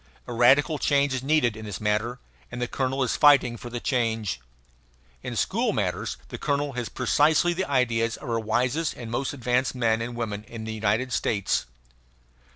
[0.25, 2.17] A radical change is needed in this matter;
[2.51, 4.39] and the colonel is fighting for the change.
[5.21, 9.75] In school matters the colonel has precisely the ideas of our wisest and most advanced
[9.75, 11.67] men and women in the United States.